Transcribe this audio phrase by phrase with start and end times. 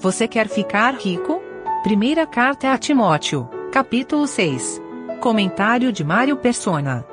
[0.00, 1.42] Você quer ficar rico?
[1.82, 4.80] Primeira carta a Timóteo, capítulo 6.
[5.20, 7.04] Comentário de Mário Persona.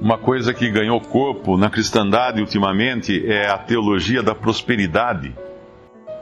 [0.00, 5.34] Uma coisa que ganhou corpo na cristandade ultimamente é a teologia da prosperidade,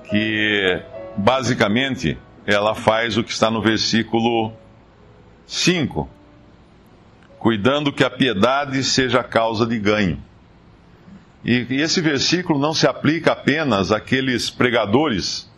[0.08, 0.82] que
[1.14, 4.50] basicamente ela faz o que está no versículo
[5.46, 6.08] 5,
[7.38, 10.18] cuidando que a piedade seja a causa de ganho.
[11.46, 15.48] E, e esse versículo não se aplica apenas àqueles pregadores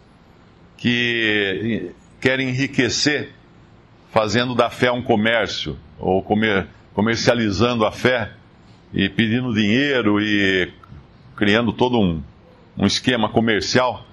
[0.76, 1.90] que
[2.20, 3.32] querem enriquecer
[4.10, 8.32] fazendo da fé um comércio, ou comer, comercializando a fé
[8.92, 10.70] e pedindo dinheiro e
[11.34, 12.22] criando todo um,
[12.76, 14.04] um esquema comercial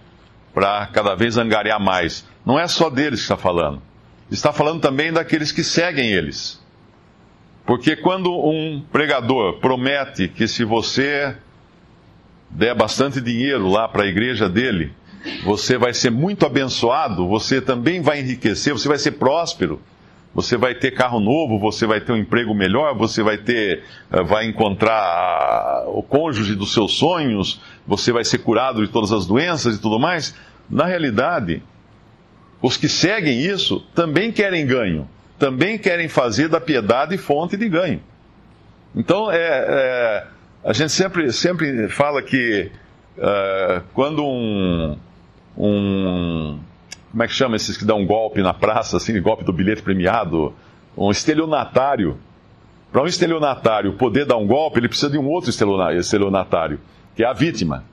[0.53, 2.25] para cada vez angariar mais.
[2.45, 3.81] Não é só deles que está falando.
[4.31, 6.63] Está falando também daqueles que seguem eles.
[7.65, 11.35] Porque quando um pregador promete que se você
[12.49, 14.91] der bastante dinheiro lá para a igreja dele,
[15.43, 19.81] você vai ser muito abençoado, você também vai enriquecer, você vai ser próspero,
[20.33, 24.23] você vai ter carro novo, você vai ter um emprego melhor, você vai ter, eh,
[24.23, 29.77] vai encontrar o cônjuge dos seus sonhos, você vai ser curado de todas as doenças
[29.77, 30.35] e tudo mais.
[30.69, 31.63] Na realidade,
[32.61, 35.07] os que seguem isso também querem ganho,
[35.39, 38.01] também querem fazer da piedade fonte de ganho.
[38.93, 40.27] Então, é, é
[40.65, 42.71] a gente sempre, sempre fala que
[43.19, 44.97] uh, quando um,
[45.55, 46.59] um.
[47.11, 49.83] Como é que chama esses que dão um golpe na praça, assim, golpe do bilhete
[49.83, 50.53] premiado?
[50.97, 52.17] Um estelionatário.
[52.91, 56.79] Para um estelionatário poder dar um golpe, ele precisa de um outro estelionatário,
[57.15, 57.83] que é a vítima.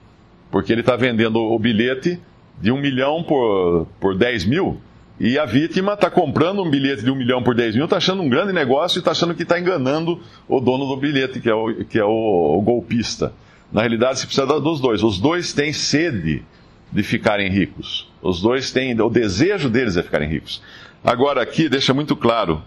[0.51, 2.19] Porque ele está vendendo o bilhete
[2.59, 4.81] de um milhão por, por 10 mil,
[5.21, 8.23] e a vítima está comprando um bilhete de um milhão por 10 mil, está achando
[8.23, 11.55] um grande negócio e está achando que está enganando o dono do bilhete, que é,
[11.55, 13.33] o, que é o, o golpista.
[13.73, 15.03] Na realidade, se precisa dos dois.
[15.03, 16.43] Os dois têm sede
[16.91, 18.11] de ficarem ricos.
[18.21, 20.63] Os dois têm, o desejo deles é ficarem ricos.
[21.03, 22.63] Agora, aqui deixa muito claro,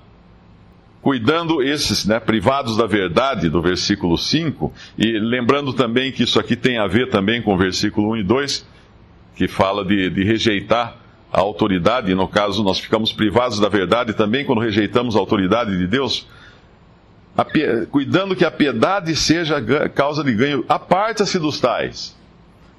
[1.02, 6.56] cuidando esses né, privados da verdade, do versículo 5, e lembrando também que isso aqui
[6.56, 8.68] tem a ver também com o versículo 1 e 2,
[9.36, 11.05] que fala de, de rejeitar
[11.36, 15.86] a autoridade, no caso nós ficamos privados da verdade também quando rejeitamos a autoridade de
[15.86, 16.26] Deus,
[17.92, 22.16] cuidando que a piedade seja causa de ganho, aparta-se dos tais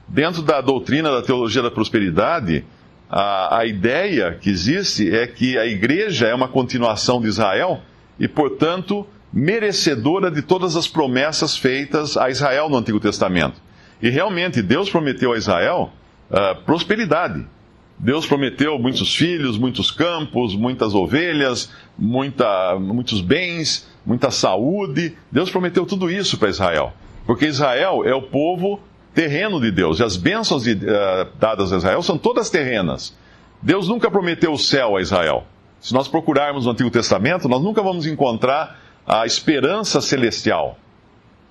[0.09, 2.65] dentro da doutrina da teologia da prosperidade,
[3.11, 7.83] a, a ideia que existe é que a igreja é uma continuação de Israel
[8.19, 13.61] e, portanto, merecedora de todas as promessas feitas a Israel no Antigo Testamento.
[14.01, 15.93] E realmente, Deus prometeu a Israel
[16.31, 17.47] uh, prosperidade.
[17.99, 25.17] Deus prometeu muitos filhos, muitos campos, muitas ovelhas, muita, muitos bens, muita saúde.
[25.33, 26.93] Deus prometeu tudo isso para Israel.
[27.27, 28.81] Porque Israel é o povo
[29.15, 29.99] terreno de Deus.
[29.99, 33.17] E as bênçãos de, uh, dadas a Israel são todas terrenas.
[33.63, 35.47] Deus nunca prometeu o céu a Israel.
[35.81, 40.79] Se nós procurarmos no Antigo Testamento, nós nunca vamos encontrar a esperança celestial.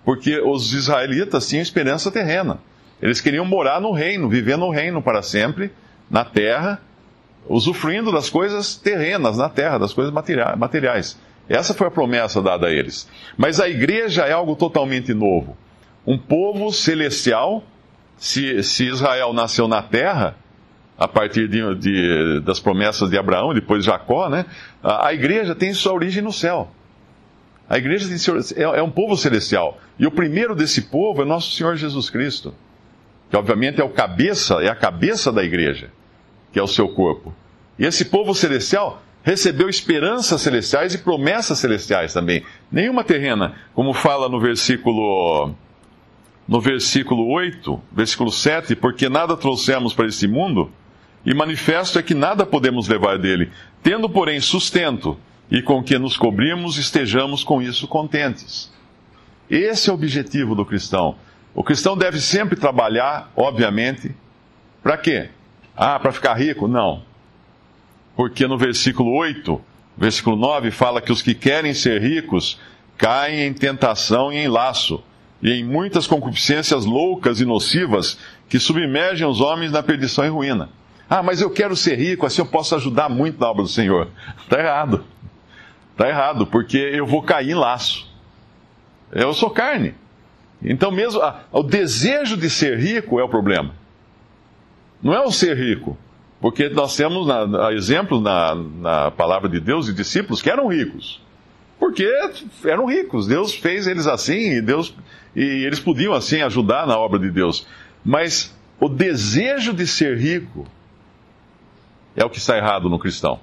[0.04, 2.60] Porque os israelitas tinham esperança terrena.
[3.02, 5.72] Eles queriam morar no reino, viver no reino para sempre,
[6.10, 6.82] na terra,
[7.48, 11.20] usufruindo das coisas terrenas na terra, das coisas materiais.
[11.48, 13.08] Essa foi a promessa dada a eles.
[13.38, 15.56] Mas a igreja é algo totalmente novo
[16.06, 17.64] um povo celestial.
[18.18, 20.38] Se, se Israel nasceu na terra,
[20.98, 24.46] a partir de, de, das promessas de Abraão, depois de Jacó, né?
[24.82, 26.72] A, a, igreja tem sua origem no céu.
[27.70, 29.80] A igreja tem, é, é um povo celestial.
[30.00, 32.54] E o primeiro desse povo é nosso Senhor Jesus Cristo,
[33.30, 35.92] que obviamente é o cabeça, é a cabeça da igreja,
[36.52, 37.34] que é o seu corpo.
[37.78, 42.44] E esse povo celestial recebeu esperanças celestiais e promessas celestiais também.
[42.72, 45.54] Nenhuma terrena, como fala no versículo
[46.48, 50.72] no versículo 8, versículo 7, porque nada trouxemos para este mundo,
[51.26, 53.50] e manifesto é que nada podemos levar dele,
[53.82, 55.18] tendo, porém, sustento,
[55.50, 58.72] e com que nos cobrimos, estejamos com isso contentes.
[59.50, 61.16] Esse é o objetivo do cristão.
[61.56, 64.14] O cristão deve sempre trabalhar, obviamente,
[64.84, 65.30] para quê?
[65.76, 66.68] Ah, para ficar rico?
[66.68, 67.02] Não.
[68.14, 69.62] Porque no versículo 8,
[69.98, 72.60] versículo 9, fala que os que querem ser ricos
[72.98, 75.02] caem em tentação e em laço
[75.42, 78.20] e em muitas concupiscências loucas e nocivas
[78.50, 80.70] que submergem os homens na perdição e ruína.
[81.10, 84.10] Ah, mas eu quero ser rico, assim eu posso ajudar muito na obra do Senhor.
[84.44, 85.06] Está errado.
[85.92, 88.12] Está errado, porque eu vou cair em laço.
[89.12, 89.96] Eu sou carne.
[90.66, 93.74] Então, mesmo ah, o desejo de ser rico é o problema.
[95.02, 95.98] Não é o ser rico.
[96.42, 101.22] Porque nós temos na, exemplos na, na palavra de Deus e discípulos que eram ricos.
[101.80, 102.08] Porque
[102.64, 103.28] eram ricos.
[103.28, 104.94] Deus fez eles assim e Deus
[105.36, 107.68] e eles podiam assim ajudar na obra de Deus.
[108.04, 110.66] Mas o desejo de ser rico
[112.16, 113.40] é o que está errado no cristão.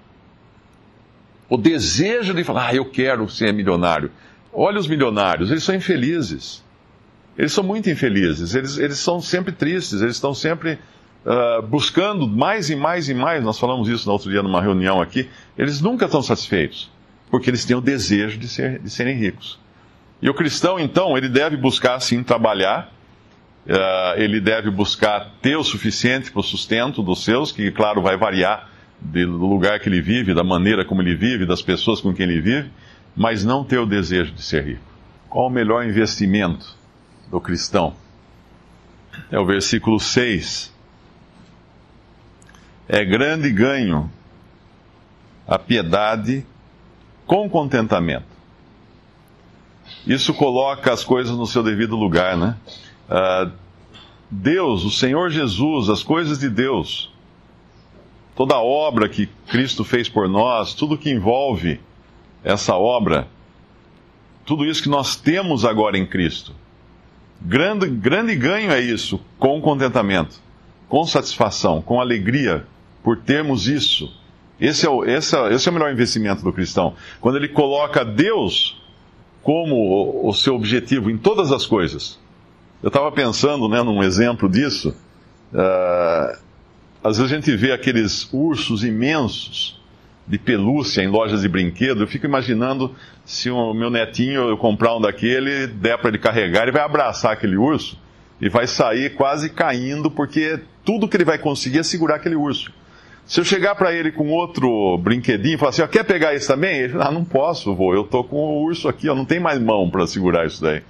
[1.49, 4.11] O desejo de falar, ah, eu quero ser milionário.
[4.53, 6.65] Olha os milionários, eles são infelizes.
[7.37, 10.79] Eles são muito infelizes, eles, eles são sempre tristes, eles estão sempre
[11.25, 13.43] uh, buscando mais e mais e mais.
[13.43, 15.29] Nós falamos isso no outro dia numa reunião aqui.
[15.57, 16.91] Eles nunca estão satisfeitos,
[17.31, 19.59] porque eles têm o desejo de, ser, de serem ricos.
[20.21, 22.93] E o cristão, então, ele deve buscar, sim, trabalhar,
[23.67, 28.17] uh, ele deve buscar ter o suficiente para o sustento dos seus, que, claro, vai
[28.17, 28.69] variar
[29.01, 32.41] do lugar que ele vive, da maneira como ele vive, das pessoas com quem ele
[32.41, 32.71] vive,
[33.17, 34.85] mas não ter o desejo de ser rico.
[35.29, 36.77] Qual o melhor investimento
[37.33, 37.95] do cristão?
[39.31, 40.71] É o versículo 6.
[42.87, 44.11] É grande ganho
[45.49, 46.47] a piedade
[47.27, 48.27] com contentamento.
[50.07, 52.57] Isso coloca as coisas no seu devido lugar, né?
[53.09, 53.51] Uh,
[54.31, 57.13] Deus, o Senhor Jesus, as coisas de Deus,
[58.37, 61.81] toda a obra que Cristo fez por nós, tudo que envolve
[62.45, 63.27] essa obra,
[64.45, 66.55] tudo isso que nós temos agora em Cristo.
[67.45, 70.41] Grande, grande ganho é isso, com contentamento,
[70.89, 72.65] com satisfação, com alegria
[73.03, 74.13] por termos isso.
[74.61, 76.95] Esse é, o, esse, é, esse é o melhor investimento do cristão.
[77.21, 78.81] Quando ele coloca Deus
[79.43, 82.19] como o, o seu objetivo em todas as coisas.
[82.83, 84.95] Eu estava pensando né, num exemplo disso.
[85.53, 86.39] Uh,
[87.03, 89.81] às vezes a gente vê aqueles ursos imensos
[90.27, 92.03] de pelúcia em lojas de brinquedo.
[92.03, 96.63] Eu fico imaginando se o meu netinho eu comprar um daquele, der para ele carregar,
[96.63, 97.99] ele vai abraçar aquele urso
[98.41, 102.73] e vai sair quase caindo, porque tudo que ele vai conseguir é segurar aquele urso.
[103.25, 106.49] Se eu chegar para ele com outro brinquedinho e falar assim, ó, quer pegar esse
[106.49, 106.77] também?
[106.77, 109.61] Ele ah, não posso, vou, eu tô com o urso aqui, ó, não tem mais
[109.61, 110.83] mão para segurar isso daí.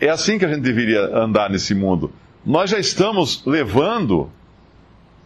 [0.00, 2.12] É assim que a gente deveria andar nesse mundo.
[2.46, 4.30] Nós já estamos levando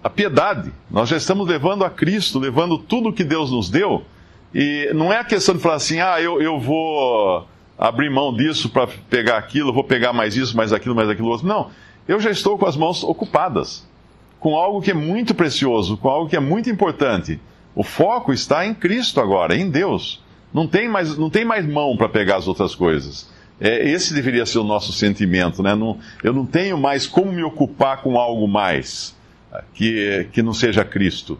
[0.05, 0.71] a piedade.
[0.91, 4.05] Nós já estamos levando a Cristo, levando tudo que Deus nos deu.
[4.55, 7.47] E não é a questão de falar assim, ah, eu, eu vou
[7.77, 11.47] abrir mão disso para pegar aquilo, vou pegar mais isso, mais aquilo, mais aquilo outro.
[11.47, 11.71] Não.
[12.07, 13.87] Eu já estou com as mãos ocupadas
[14.45, 17.41] com algo que é muito precioso, com algo que é muito importante.
[17.75, 20.23] O foco está em Cristo agora, em Deus.
[20.53, 23.27] Não tem mais, não tem mais mão para pegar as outras coisas.
[23.59, 25.75] É, esse deveria ser o nosso sentimento, né?
[25.75, 29.17] Não, eu não tenho mais como me ocupar com algo mais
[29.73, 31.39] que, que não seja Cristo.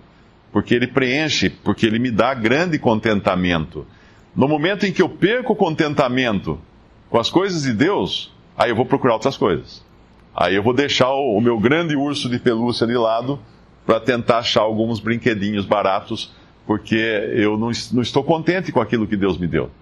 [0.55, 3.85] Porque Ele preenche, porque Ele me dá grande contentamento.
[4.37, 6.61] No momento em que eu perco o contentamento
[7.11, 9.85] com as coisas de Deus, aí eu vou procurar outras coisas.
[10.33, 13.41] Aí eu vou deixar o, meu grande urso de pelúcia de lado
[13.85, 16.33] para tentar achar alguns brinquedinhos baratos,
[16.65, 19.73] porque eu não, não, estou contente com aquilo que Deus me deu.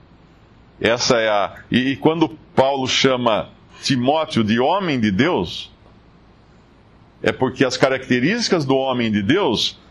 [0.80, 1.54] Essa é a.
[1.70, 3.50] E, e quando Paulo chama
[3.82, 5.70] Timóteo de homem de Deus,
[7.22, 9.81] é porque as características do homem de Deus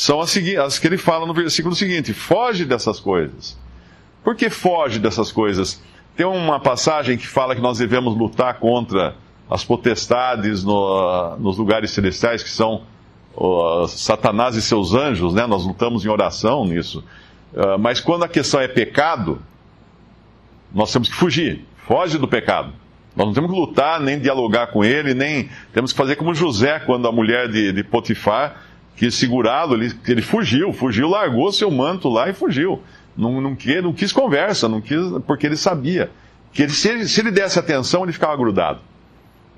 [0.00, 3.58] são as, as que ele fala no versículo seguinte: foge dessas coisas.
[4.24, 5.82] Por que foge dessas coisas?
[6.16, 9.14] Tem uma passagem que fala que nós devemos lutar contra
[9.50, 12.82] as potestades no, nos lugares celestiais, que são
[13.36, 15.46] uh, Satanás e seus anjos, né?
[15.46, 17.04] Nós lutamos em oração nisso.
[17.52, 19.38] Uh, mas quando a questão é pecado,
[20.72, 21.66] nós temos que fugir.
[21.86, 22.72] Foge do pecado.
[23.14, 26.78] Nós não temos que lutar, nem dialogar com ele, nem temos que fazer como José,
[26.80, 32.08] quando a mulher de, de Potifar quis segurá-lo, ele, ele fugiu, fugiu, largou seu manto
[32.08, 32.82] lá e fugiu.
[33.16, 36.10] Não, não, quis, não quis conversa, não quis, porque ele sabia
[36.52, 38.80] que ele, se, ele, se ele desse atenção, ele ficava grudado.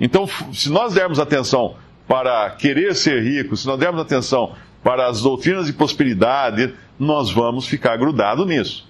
[0.01, 1.77] Então, se nós dermos atenção
[2.09, 7.67] para querer ser rico, se nós dermos atenção para as doutrinas de prosperidade, nós vamos
[7.67, 8.89] ficar grudado nisso.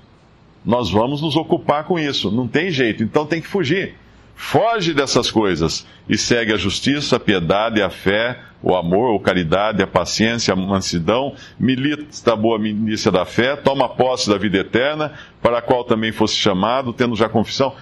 [0.65, 2.31] Nós vamos nos ocupar com isso.
[2.31, 3.03] Não tem jeito.
[3.03, 3.95] Então tem que fugir.
[4.35, 9.83] Foge dessas coisas e segue a justiça, a piedade, a fé, o amor, a caridade,
[9.83, 15.13] a paciência, a mansidão, milita a boa milícia da fé, toma posse da vida eterna,
[15.41, 17.75] para a qual também fosse chamado, tendo já confissão.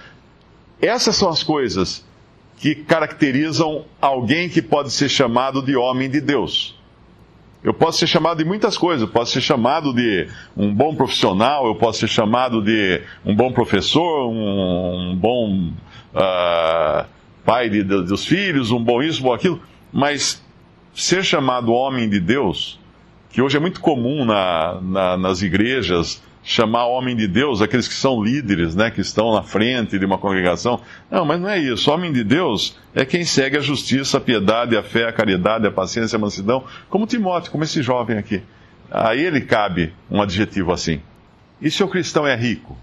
[0.81, 2.05] Essas são as coisas
[2.57, 6.79] que caracterizam alguém que pode ser chamado de homem de Deus.
[7.63, 10.27] Eu posso ser chamado de muitas coisas, eu posso ser chamado de
[10.57, 15.71] um bom profissional, eu posso ser chamado de um bom professor, um, um bom
[16.15, 17.05] uh,
[17.45, 19.61] pai de, de, dos filhos, um bom isso, um bom aquilo,
[19.93, 20.43] mas
[20.93, 22.79] ser chamado homem de Deus,
[23.29, 27.93] que hoje é muito comum na, na, nas igrejas, chamar homem de Deus aqueles que
[27.93, 30.81] são líderes, né, que estão na frente de uma congregação.
[31.09, 31.91] Não, mas não é isso.
[31.91, 35.71] Homem de Deus é quem segue a justiça, a piedade, a fé, a caridade, a
[35.71, 38.41] paciência, a mansidão, como Timóteo, como esse jovem aqui.
[38.89, 40.99] A ele cabe um adjetivo assim.
[41.61, 42.75] E se o cristão é rico?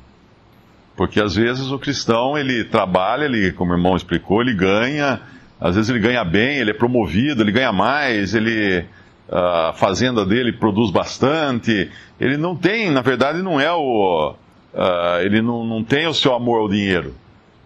[0.96, 5.20] Porque às vezes o cristão, ele trabalha, ele, como o irmão explicou, ele ganha
[5.60, 8.84] Às vezes ele ganha bem, ele é promovido, ele ganha mais, ele
[9.30, 11.90] a fazenda dele produz bastante.
[12.18, 14.34] Ele não tem, na verdade, não é o.
[14.74, 17.14] Uh, ele não, não tem o seu amor ao dinheiro.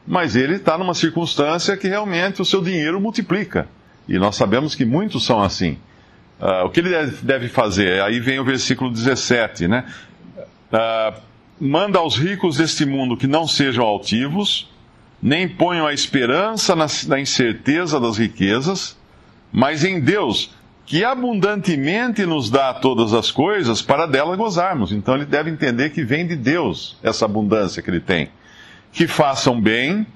[0.07, 3.69] Mas ele está numa circunstância que realmente o seu dinheiro multiplica.
[4.09, 5.78] E nós sabemos que muitos são assim.
[6.40, 6.90] Uh, o que ele
[7.23, 8.02] deve fazer?
[8.02, 9.85] Aí vem o versículo 17, né?
[10.73, 11.21] Uh,
[11.61, 14.69] manda aos ricos deste mundo que não sejam altivos,
[15.23, 18.99] nem ponham a esperança na, na incerteza das riquezas,
[19.52, 20.50] mas em Deus,
[20.84, 24.92] que abundantemente nos dá todas as coisas para dela gozarmos.
[24.92, 28.30] Então ele deve entender que vem de Deus essa abundância que ele tem.
[28.92, 30.06] Que façam bem,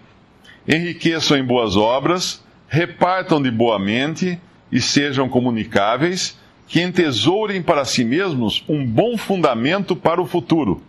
[0.66, 4.38] enriqueçam em boas obras, repartam de boa mente
[4.70, 10.82] e sejam comunicáveis, que entesourem para si mesmos um bom fundamento para o futuro,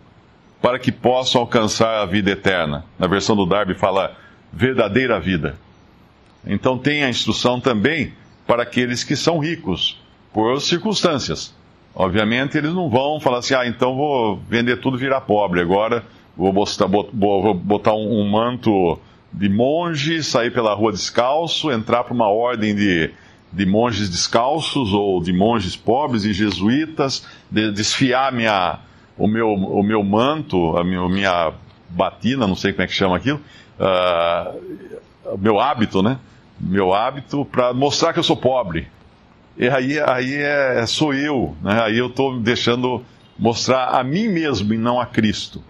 [0.59, 2.83] para que possam alcançar a vida eterna.
[2.97, 4.17] Na versão do Darby fala
[4.51, 5.55] verdadeira vida.
[6.45, 8.11] Então tem a instrução também
[8.47, 10.01] para aqueles que são ricos,
[10.33, 11.53] por circunstâncias.
[11.93, 15.59] Obviamente, eles não vão falar assim, ah, então vou vender tudo e virar pobre.
[15.59, 16.03] Agora
[16.37, 18.99] vou botar, vou botar um, manto
[19.33, 23.09] de monge, sair pela rua descalço, entrar para uma ordem de,
[23.51, 28.79] de monges descalços ou de monges pobres e jesuítas, de, desfiar minha,
[29.17, 31.51] o, meu, o meu manto, a minha, minha
[31.89, 33.41] batina, não sei como é que chama aquilo,
[33.79, 36.19] uh, meu hábito, né?
[36.59, 38.87] Meu hábito para mostrar que eu sou pobre.
[39.57, 41.81] E aí, aí é, sou eu, né?
[41.83, 43.03] aí eu estou deixando
[43.37, 45.63] mostrar a mim mesmo e não a Cristo.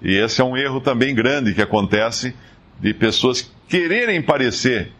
[0.00, 2.34] E esse é um erro também grande que acontece
[2.80, 4.92] de pessoas quererem parecer